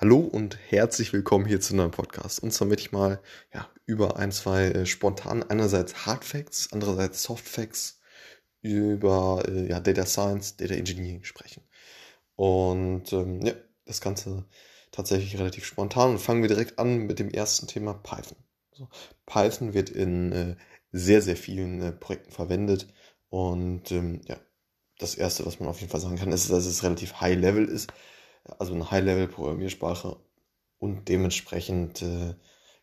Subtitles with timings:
[0.00, 2.42] Hallo und herzlich willkommen hier zu einem neuen Podcast.
[2.42, 3.20] Und zwar möchte ich mal
[3.52, 8.00] ja, über ein, zwei äh, spontan, einerseits Hard Facts, andererseits Soft Facts
[8.62, 11.64] über äh, ja, Data Science, Data Engineering sprechen.
[12.34, 13.52] Und ähm, ja,
[13.84, 14.46] das Ganze
[14.90, 16.12] tatsächlich relativ spontan.
[16.12, 18.38] Und fangen wir direkt an mit dem ersten Thema Python.
[18.72, 18.88] So,
[19.26, 20.56] Python wird in äh,
[20.92, 22.86] sehr, sehr vielen äh, Projekten verwendet.
[23.28, 24.38] Und ähm, ja,
[24.98, 27.66] das erste, was man auf jeden Fall sagen kann, ist, dass es relativ high level
[27.66, 27.92] ist
[28.44, 30.16] also eine High-Level-Programmiersprache
[30.78, 32.34] und dementsprechend äh,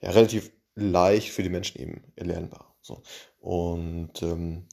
[0.02, 2.76] ja, relativ leicht für die Menschen eben erlernbar.
[2.82, 3.02] So.
[3.40, 4.68] Und ähm,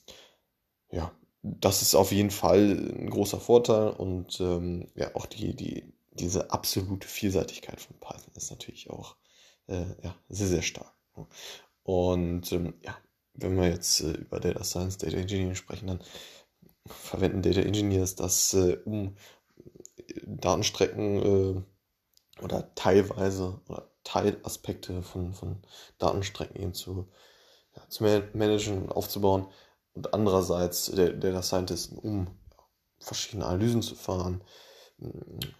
[0.90, 5.92] ja, das ist auf jeden Fall ein großer Vorteil und ähm, ja, auch die, die,
[6.12, 9.16] diese absolute Vielseitigkeit von Python ist natürlich auch
[9.66, 10.94] äh, ja, sehr, sehr stark.
[11.82, 12.96] Und ähm, ja,
[13.34, 16.00] wenn wir jetzt äh, über Data Science, Data Engineering sprechen, dann
[16.86, 19.16] verwenden Data Engineers das, äh, um
[20.26, 25.62] Datenstrecken äh, oder teilweise oder Teilaspekte von, von
[25.98, 27.08] Datenstrecken eben zu,
[27.74, 29.46] ja, zu managen und aufzubauen
[29.94, 32.28] und andererseits der Data Scientist, um
[32.98, 34.42] verschiedene Analysen zu fahren,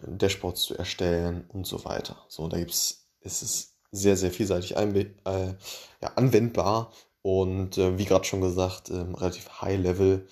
[0.01, 2.17] Dashboards zu erstellen und so weiter.
[2.27, 5.53] So, da gibt's, ist es sehr, sehr vielseitig äh,
[6.01, 10.27] ja, anwendbar und äh, wie gerade schon gesagt, ähm, relativ high level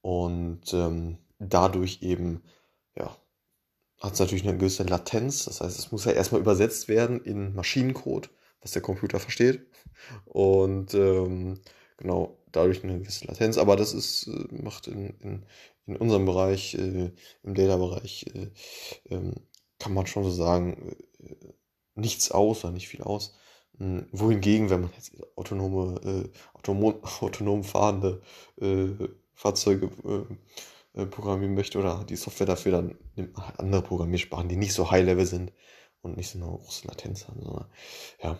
[0.00, 2.42] und ähm, dadurch eben
[4.00, 5.44] hat es natürlich eine gewisse Latenz.
[5.44, 8.30] Das heißt, es muss ja erstmal übersetzt werden in Maschinencode,
[8.62, 9.66] was der Computer versteht.
[10.24, 11.60] Und ähm,
[11.96, 13.58] genau, dadurch eine gewisse Latenz.
[13.58, 15.46] Aber das ist, äh, macht in, in,
[15.86, 17.10] in unserem Bereich, äh,
[17.42, 18.50] im Data-Bereich, äh,
[19.14, 19.34] ähm,
[19.78, 21.34] kann man schon so sagen, äh,
[21.94, 23.34] nichts aus oder nicht viel aus.
[23.78, 28.22] Hm, wohingegen, wenn man jetzt autonome, äh, autonom, autonom fahrende
[28.60, 28.88] äh,
[29.34, 29.90] Fahrzeuge
[30.94, 34.72] äh, programmieren möchte oder die Software dafür, dann nimmt man halt andere Programmiersprachen, die nicht
[34.72, 35.52] so high-level sind
[36.02, 37.70] und nicht so eine große Latenz haben, sondern
[38.22, 38.38] ja,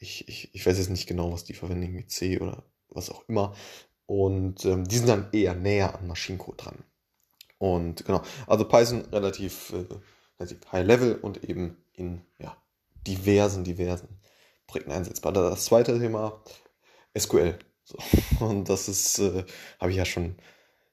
[0.00, 3.28] ich, ich, ich weiß jetzt nicht genau, was die verwenden, mit C oder was auch
[3.28, 3.54] immer.
[4.06, 6.84] Und ähm, die sind dann eher näher an Maschinencode dran.
[7.58, 9.86] Und genau, also Python relativ, äh,
[10.38, 12.56] relativ high level und eben in ja,
[13.06, 14.20] diversen, diversen
[14.66, 15.32] Projekten einsetzbar.
[15.32, 16.42] Das zweite Thema,
[17.16, 17.58] SQL.
[17.84, 17.98] So.
[18.44, 19.44] Und das ist, äh,
[19.78, 20.36] habe ich ja schon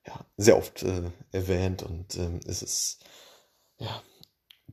[0.07, 3.05] ja, sehr oft äh, erwähnt und ähm, es ist
[3.77, 4.01] ja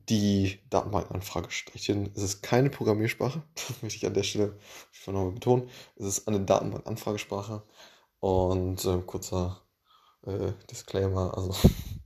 [0.09, 2.11] die Datenbankanfrage strichen.
[2.15, 3.43] Es ist keine Programmiersprache,
[3.81, 4.57] möchte ich an der Stelle
[5.05, 5.69] nochmal betonen.
[5.97, 7.63] Es ist eine Datenbankanfragesprache
[8.19, 9.61] und äh, kurzer
[10.25, 11.55] äh, Disclaimer, also,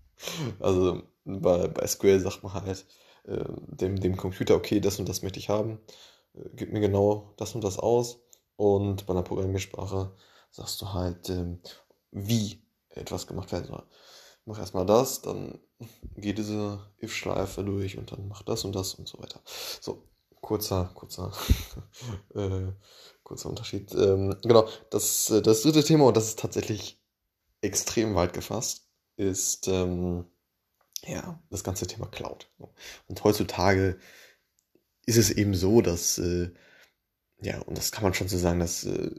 [0.59, 2.85] also bei, bei SQL sagt man halt
[3.25, 5.79] äh, dem, dem Computer, okay, das und das möchte ich haben,
[6.35, 8.19] äh, gib mir genau das und das aus
[8.55, 10.13] und bei einer Programmiersprache
[10.51, 11.61] sagst du halt, ähm,
[12.11, 12.61] wie
[12.95, 13.83] etwas gemacht werden soll.
[14.45, 15.59] Mach erstmal das, dann
[16.15, 19.41] geht diese if-Schleife durch und dann mach das und das und so weiter.
[19.45, 20.09] So,
[20.41, 21.31] kurzer, kurzer,
[22.35, 22.71] äh,
[23.23, 23.93] kurzer Unterschied.
[23.93, 27.01] Ähm, genau, das, äh, das dritte Thema, und das ist tatsächlich
[27.61, 30.25] extrem weit gefasst, ist ähm,
[31.05, 32.51] ja das ganze Thema Cloud.
[33.07, 33.97] Und heutzutage
[35.05, 36.51] ist es eben so, dass äh,
[37.41, 39.11] ja, und das kann man schon so sagen, dass äh,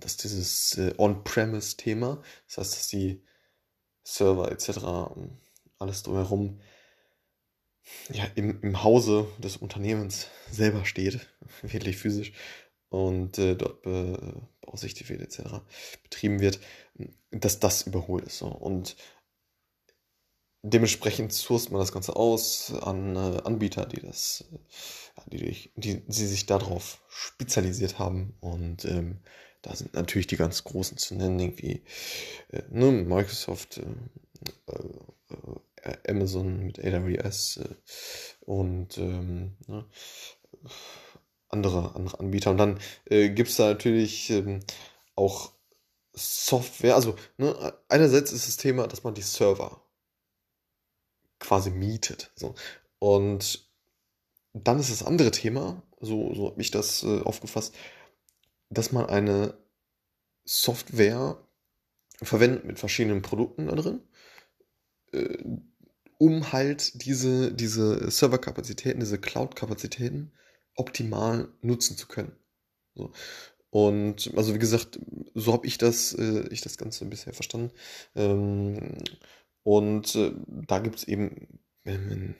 [0.00, 3.22] dass dieses äh, On-Premise-Thema, das heißt, dass die
[4.02, 5.38] Server etc., ähm,
[5.78, 6.60] alles drumherum,
[8.10, 11.26] ja, im, im Hause des Unternehmens selber steht,
[11.62, 12.32] wirklich physisch,
[12.88, 15.60] und äh, dort be, beausichtigt wird etc.,
[16.02, 16.60] betrieben wird,
[17.30, 18.38] dass das überholt ist.
[18.38, 18.46] So.
[18.46, 18.96] Und
[20.62, 26.26] dementsprechend sourced man das Ganze aus an äh, Anbieter, die das, äh, die, die, die
[26.26, 29.20] sich darauf spezialisiert haben und ähm,
[29.66, 31.82] da sind natürlich die ganz großen zu nennen, irgendwie
[32.50, 34.72] äh, ne, Microsoft, äh,
[35.82, 37.74] äh, Amazon mit AWS äh,
[38.44, 39.84] und ähm, ne,
[41.48, 42.52] andere, andere Anbieter.
[42.52, 44.60] Und dann äh, gibt es da natürlich ähm,
[45.16, 45.52] auch
[46.12, 46.94] Software.
[46.94, 49.82] Also ne, einerseits ist das Thema, dass man die Server
[51.40, 52.30] quasi mietet.
[52.36, 52.54] So.
[53.00, 53.68] Und
[54.52, 57.74] dann ist das andere Thema, so, so habe ich das äh, aufgefasst,
[58.70, 59.54] dass man eine
[60.44, 61.42] Software
[62.22, 64.00] verwendet mit verschiedenen Produkten da drin,
[65.12, 65.38] äh,
[66.18, 70.32] um halt diese, diese Serverkapazitäten, diese Cloud-Kapazitäten
[70.74, 72.32] optimal nutzen zu können.
[72.94, 73.12] So.
[73.70, 74.98] Und also wie gesagt,
[75.34, 77.72] so habe ich das, äh, ich das Ganze bisher verstanden.
[78.14, 78.96] Ähm,
[79.62, 82.34] und äh, da gibt es eben wenn wir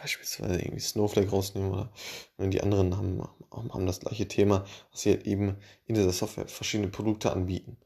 [0.00, 1.92] beispielsweise irgendwie Snowflake rausnehmen oder
[2.36, 5.56] wenn die anderen haben, haben das gleiche Thema, dass sie halt eben
[5.86, 7.76] in dieser Software verschiedene Produkte anbieten.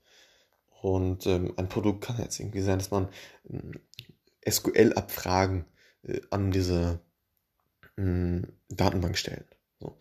[0.82, 3.08] Und ähm, ein Produkt kann jetzt irgendwie sein, dass man
[3.48, 3.72] ähm,
[4.48, 5.64] SQL-Abfragen
[6.02, 7.00] äh, an diese
[7.96, 9.44] mh, Datenbank stellen.
[9.78, 9.98] So.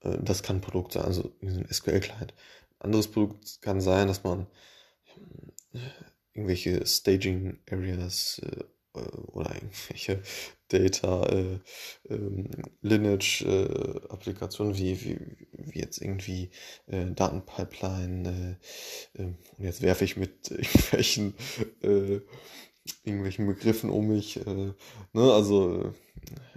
[0.00, 2.34] Äh, das kann ein Produkt sein, also ein SQL-Client.
[2.78, 4.46] Ein anderes Produkt kann sein, dass man
[5.72, 5.78] äh,
[6.34, 8.64] irgendwelche Staging Areas äh,
[9.32, 10.22] oder irgendwelche
[10.68, 11.58] Data äh,
[12.10, 12.50] ähm,
[12.82, 15.18] Lineage äh, Applikationen wie, wie,
[15.52, 16.50] wie jetzt irgendwie
[16.86, 18.58] äh, Datenpipeline
[19.16, 21.34] äh, ähm, und jetzt werfe ich mit irgendwelchen
[21.82, 22.20] äh,
[23.04, 24.72] irgendwelchen Begriffen um mich äh,
[25.12, 25.92] ne also äh,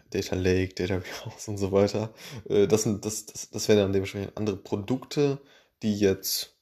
[0.09, 2.13] Data Lake Data Warehouse und so weiter
[2.49, 5.39] äh, das sind das das, das wären dann dementsprechend andere Produkte
[5.83, 6.57] die jetzt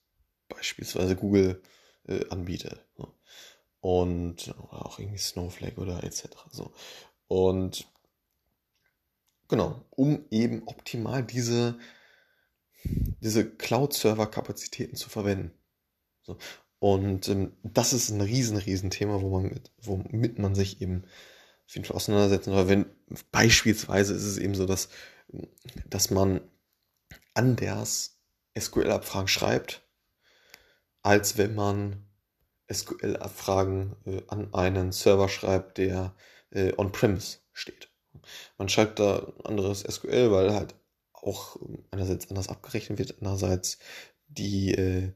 [0.50, 1.62] beispielsweise Google
[2.08, 3.08] äh, anbietet ne?
[3.81, 6.28] Und auch irgendwie Snowflake oder etc.
[6.52, 6.72] So.
[7.28, 7.88] Und
[9.48, 11.78] genau, um eben optimal diese,
[12.84, 15.52] diese Cloud-Server-Kapazitäten zu verwenden.
[16.24, 16.38] So.
[16.80, 21.04] Und ähm, das ist ein riesen, riesen Thema, wo man mit, womit man sich eben
[21.68, 22.68] auf jeden Fall auseinandersetzen soll.
[22.68, 22.86] Wenn
[23.31, 24.90] beispielsweise ist es eben so, dass,
[25.88, 26.42] dass man
[27.34, 28.18] anders
[28.58, 29.81] SQL-Abfragen schreibt,
[31.02, 32.09] als wenn man
[32.71, 36.13] SQL-Abfragen äh, an einen Server schreibt, der
[36.51, 37.89] äh, on-premise steht.
[38.57, 40.75] Man schreibt da anderes SQL, weil halt
[41.13, 43.80] auch ähm, einerseits anders abgerechnet wird, andererseits
[44.27, 45.12] die, äh,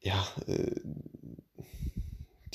[0.00, 0.80] ja, äh,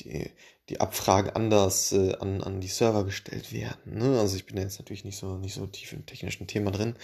[0.00, 0.30] die,
[0.68, 3.98] die Abfragen anders äh, an, an die Server gestellt werden.
[3.98, 4.18] Ne?
[4.18, 6.94] Also ich bin jetzt natürlich nicht so, nicht so tief im technischen Thema drin,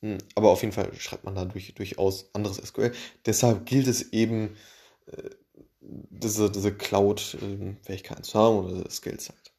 [0.00, 2.92] hm, aber auf jeden Fall schreibt man da durch, durchaus anderes SQL.
[3.26, 4.56] Deshalb gilt es eben,
[5.06, 5.30] äh,
[6.18, 9.52] diese, diese Cloud-Fähigkeiten zu haben oder das Skills halt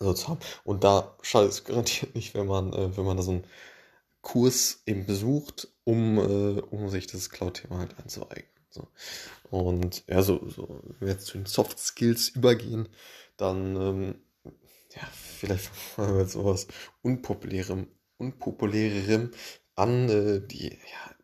[0.00, 0.40] so zu haben.
[0.64, 3.46] Und da schadet es garantiert nicht, wenn man, äh, wenn man da so einen
[4.20, 8.48] Kurs eben besucht, um, äh, um sich das Cloud-Thema halt anzueignen.
[8.70, 8.88] So.
[9.50, 12.88] Und ja, so, so, wenn wir jetzt zu den Soft Skills übergehen,
[13.36, 14.14] dann ähm,
[14.94, 16.66] ja, vielleicht fangen wir mit sowas
[17.02, 17.86] Unpopulärem,
[18.16, 19.30] Unpopulärerem
[19.76, 21.14] an, äh, die, ja,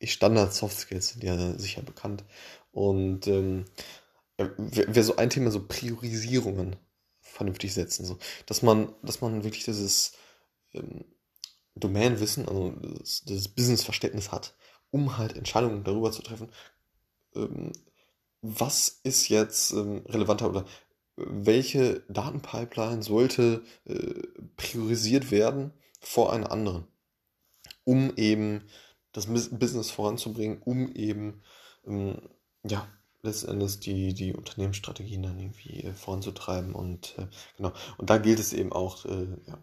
[0.00, 2.24] die Standard Soft Skills sind ja sicher bekannt.
[2.76, 3.64] Und ähm,
[4.36, 6.76] wäre so ein Thema, so Priorisierungen
[7.20, 8.04] vernünftig setzen.
[8.04, 8.18] So.
[8.44, 10.12] Dass man, dass man wirklich dieses
[10.74, 11.06] ähm,
[11.74, 14.54] Domainwissen, also das, das Business-Verständnis hat,
[14.90, 16.50] um halt Entscheidungen darüber zu treffen,
[17.34, 17.72] ähm,
[18.42, 20.66] was ist jetzt ähm, relevanter oder
[21.16, 24.22] welche Datenpipeline sollte äh,
[24.58, 26.86] priorisiert werden vor einer anderen,
[27.84, 28.66] um eben
[29.12, 31.40] das Business voranzubringen, um eben
[31.86, 32.20] ähm,
[32.68, 32.86] ja,
[33.22, 36.74] letztendlich die, die Unternehmensstrategien dann irgendwie äh, voranzutreiben.
[36.74, 37.26] Und äh,
[37.56, 39.58] genau, und da gilt es eben auch, äh, ja,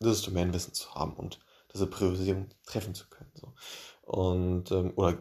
[0.00, 1.40] dieses Domainwissen zu haben und
[1.72, 3.30] diese Priorisierung treffen zu können.
[3.34, 3.52] So.
[4.02, 5.18] Und ähm, oder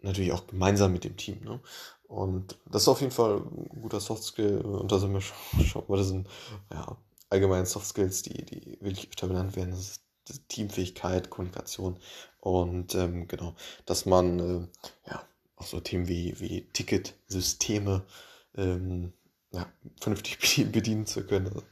[0.00, 1.40] natürlich auch gemeinsam mit dem Team.
[1.44, 1.60] Ne?
[2.04, 4.60] Und das ist auf jeden Fall ein guter Soft Skill.
[4.60, 6.28] Und da sind wir schon, schon das sind
[6.72, 6.96] ja,
[7.30, 9.70] allgemeine Soft Skills, die, die wirklich öfter benannt werden.
[9.70, 10.02] Das ist
[10.48, 11.98] Teamfähigkeit, Kommunikation
[12.40, 13.54] und ähm, genau,
[13.84, 14.68] dass man äh,
[15.08, 15.22] ja
[15.56, 18.06] auch so Themen wie, wie Ticketsysteme
[18.54, 19.12] ähm,
[19.52, 19.66] ja,
[20.00, 20.38] vernünftig
[20.72, 21.46] bedienen zu können.
[21.48, 21.62] Also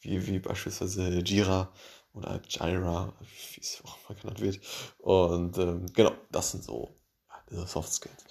[0.00, 1.72] wie, wie beispielsweise Jira
[2.14, 4.60] oder Jira, wie es auch mal genannt wird.
[4.98, 6.94] Und ähm, genau, das sind so
[7.28, 8.24] ja, diese Soft Skills.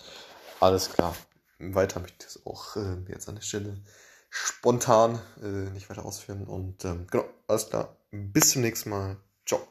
[0.60, 1.16] Alles klar.
[1.60, 3.82] Weiter möchte ich das auch äh, jetzt an der Stelle
[4.30, 6.46] spontan äh, nicht weiter ausführen.
[6.46, 7.98] Und ähm, genau, alles klar.
[8.12, 9.18] Bis zum nächsten Mal.
[9.46, 9.62] Ciao.